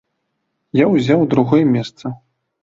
[0.79, 2.05] Я ўзяў другое месца.